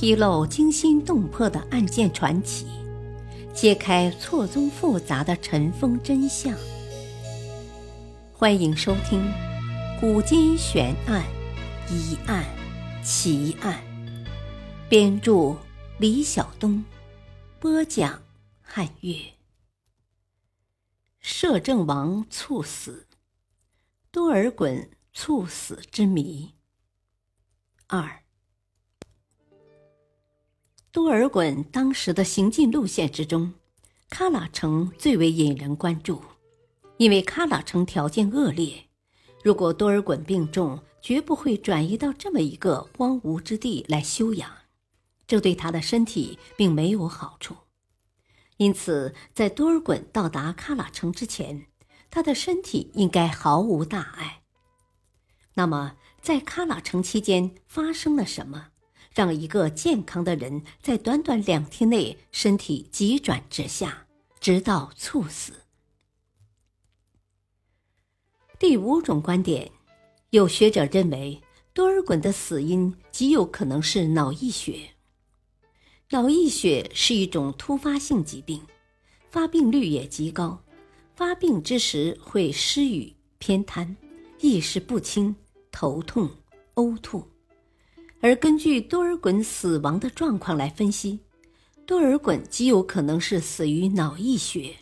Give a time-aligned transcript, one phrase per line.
[0.00, 2.68] 披露惊心动魄的案件传奇，
[3.52, 6.56] 揭开错综复杂的尘封真相。
[8.32, 9.20] 欢迎收听
[10.00, 11.24] 《古今悬案、
[11.90, 12.44] 疑案、
[13.02, 13.82] 奇案》，
[14.88, 15.56] 编著
[15.98, 16.84] 李晓东，
[17.58, 18.22] 播讲
[18.60, 19.16] 汉月。
[21.18, 23.08] 摄政王猝死，
[24.12, 26.54] 多尔衮猝死之谜。
[27.88, 28.22] 二。
[30.98, 33.54] 多尔衮当时的行进路线之中，
[34.10, 36.20] 喀喇城最为引人关注，
[36.96, 38.88] 因为喀喇城条件恶劣，
[39.44, 44.50] 如果多尔衮病重，绝不会转移到这么一个荒芜之地来休养，
[45.24, 47.54] 这对他的身体并没有好处。
[48.56, 51.66] 因此，在多尔衮到达喀喇城之前，
[52.10, 54.42] 他的身体应该毫无大碍。
[55.54, 58.70] 那么，在喀喇城期间发生了什么？
[59.14, 64.06] 让一个健康的人在短短两天内身体急转直下，
[64.40, 65.52] 直到猝死。
[68.58, 69.70] 第五种观点，
[70.30, 71.40] 有学者认为
[71.72, 74.90] 多尔衮的死因极有可能是脑溢血。
[76.10, 78.60] 脑溢血是一种突发性疾病，
[79.30, 80.62] 发病率也极高，
[81.14, 83.96] 发病之时会失语、偏瘫、
[84.40, 85.36] 意识不清、
[85.70, 86.30] 头痛、
[86.74, 87.28] 呕吐。
[88.20, 91.20] 而根据多尔衮死亡的状况来分析，
[91.86, 94.74] 多尔衮极有可能是死于脑溢血。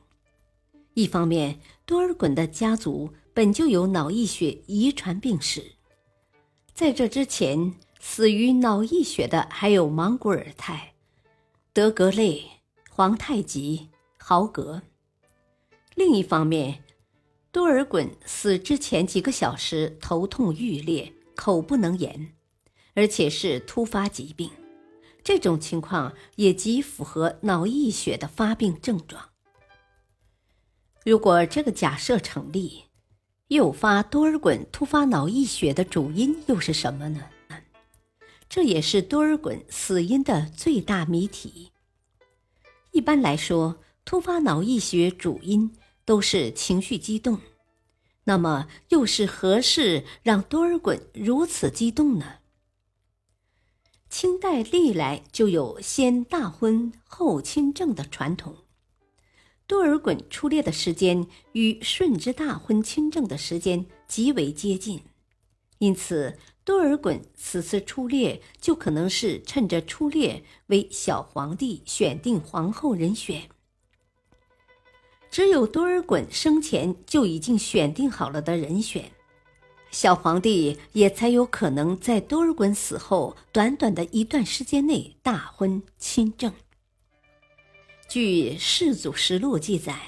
[0.94, 5.60] 一方面，多尔衮的家族本就有脑溢血遗传病史；
[6.72, 10.94] 在这之前，死于脑溢血的还有莽古尔泰、
[11.74, 12.42] 德格类、
[12.88, 14.80] 皇太极、豪格。
[15.94, 16.82] 另一方面，
[17.52, 22.32] 多尔衮死之前几个小时头痛欲裂，口不能言。
[22.96, 24.50] 而且是突发疾病，
[25.22, 29.22] 这种情况也极符合脑溢血的发病症状。
[31.04, 32.84] 如果这个假设成立，
[33.48, 37.20] 诱发多尔衮突发脑溢血的主因又是什么呢？
[38.48, 41.70] 这也是多尔衮死因的最大谜题。
[42.92, 45.70] 一般来说，突发脑溢血主因
[46.06, 47.38] 都是情绪激动，
[48.24, 52.36] 那么又是何事让多尔衮如此激动呢？
[54.08, 58.56] 清代历来就有先大婚后亲政的传统，
[59.66, 65.02] 多尔衮出猎的时间与顺治大婚亲政的时间极为接近，
[65.78, 73.50] 因此多尔衮此次出猎就可能是趁着出猎为小皇帝选定皇后人选。
[75.30, 79.12] 只有多尔衮生前就已经选定好了的人选。
[79.96, 86.52] 小皇帝也才有可能在多尔衮死后短短的一段时间内大婚亲政。
[88.06, 89.98] 据《世祖实录》记载，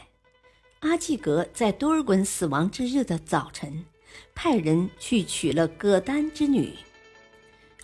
[0.80, 3.86] 阿济格在多尔衮死亡之日的早晨，
[4.34, 6.74] 派人去娶了葛丹之女。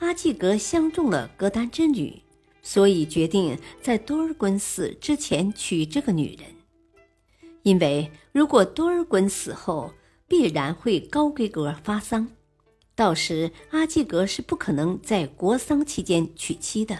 [0.00, 2.20] 阿济格相中了葛丹之女，
[2.60, 6.54] 所以决定在多尔衮死之前娶这个女人，
[7.62, 9.90] 因为如果多尔衮死后，
[10.26, 12.28] 必然会高规格发丧，
[12.94, 16.98] 到时阿济格是不可能在国丧期间娶妻的，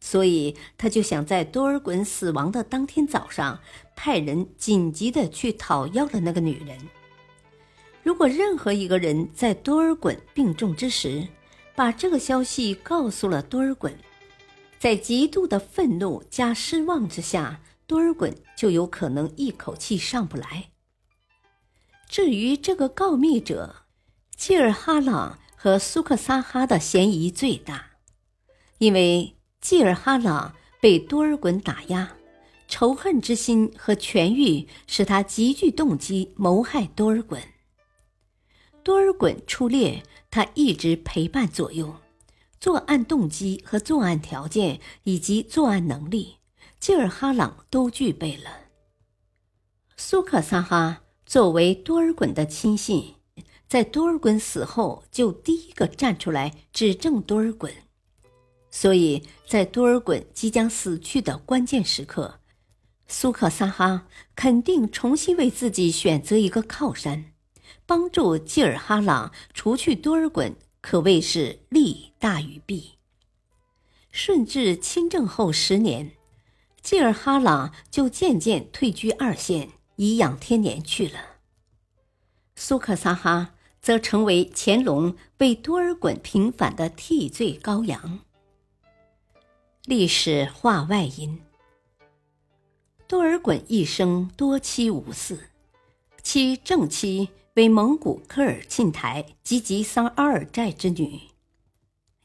[0.00, 3.60] 所以他就想在多尔衮死亡的当天早上，
[3.94, 6.78] 派人紧急的去讨要了那个女人。
[8.02, 11.28] 如果任何一个人在多尔衮病重之时，
[11.76, 13.92] 把这个消息告诉了多尔衮，
[14.78, 20.69] 在极度的愤怒加失望之下，多尔衮就有可能一口气上不来。
[22.10, 23.84] 至于这个告密者，
[24.36, 27.92] 济尔哈朗和苏克萨哈的嫌疑最大，
[28.78, 32.16] 因为济尔哈朗被多尔衮打压，
[32.66, 37.40] 仇恨之心和权欲使他极具动机谋害多尔衮。
[38.82, 41.94] 多尔衮出猎，他一直陪伴左右，
[42.58, 46.38] 作案动机和作案条件以及作案能力，
[46.80, 48.50] 吉尔哈朗都具备了。
[49.96, 51.02] 苏克萨哈。
[51.30, 53.14] 作为多尔衮的亲信，
[53.68, 57.70] 在多尔衮死后就第一个站出来指证多尔衮，
[58.68, 62.40] 所以在多尔衮即将死去的关键时刻，
[63.06, 67.26] 苏克萨哈肯定重新为自己选择一个靠山，
[67.86, 72.94] 帮助济尔哈朗除去多尔衮，可谓是利大于弊。
[74.10, 76.10] 顺治亲政后十年，
[76.82, 79.70] 济尔哈朗就渐渐退居二线。
[80.00, 81.20] 颐养天年去了。
[82.56, 83.52] 苏克萨哈
[83.82, 88.20] 则成为乾隆为多尔衮平反的替罪羔羊。
[89.84, 91.42] 历史话外音：
[93.06, 95.38] 多尔衮一生多妻无嗣，
[96.22, 101.20] 其正妻为蒙古科尔沁台吉吉桑阿尔寨之女，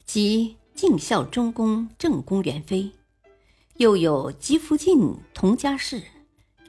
[0.06, 2.92] 即敬孝中宫正宫元妃；
[3.74, 6.02] 又有吉福晋佟家氏、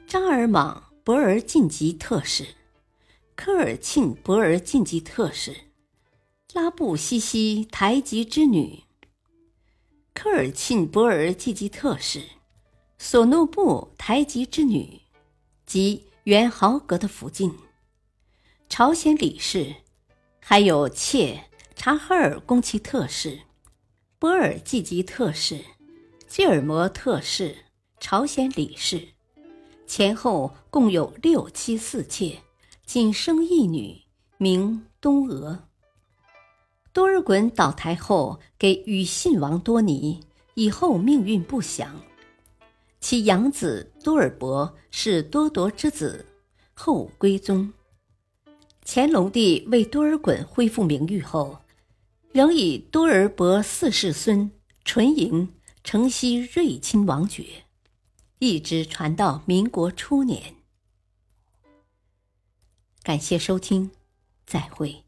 [0.06, 2.44] 扎尔莽博尔晋级特氏、
[3.34, 5.56] 科尔沁博尔晋级特氏、
[6.52, 8.82] 拉布西西台吉之女。
[10.12, 12.22] 科尔沁博尔济吉特氏，
[12.98, 15.00] 索诺布台吉之女，
[15.64, 17.54] 及原豪格的福晋，
[18.68, 19.76] 朝鲜李氏，
[20.38, 21.42] 还有妾
[21.74, 23.40] 察哈尔宫崎特氏，
[24.18, 25.64] 波尔济吉特氏，
[26.26, 27.64] 基尔摩特氏，
[27.98, 29.08] 朝鲜李氏，
[29.88, 32.42] 前后共有六妻四妾，
[32.84, 34.02] 仅生一女，
[34.36, 35.64] 名东娥。
[36.92, 40.20] 多尔衮倒台后，给与信王多尼，
[40.54, 42.00] 以后命运不详。
[43.00, 46.26] 其养子多尔伯是多铎之子，
[46.74, 47.72] 后归宗。
[48.84, 51.60] 乾隆帝为多尔衮恢复名誉后，
[52.32, 54.50] 仍以多尔伯四世孙
[54.84, 55.48] 纯莹
[55.82, 57.44] 承袭睿亲王爵，
[58.38, 60.54] 一直传到民国初年。
[63.02, 63.90] 感谢收听，
[64.46, 65.07] 再会。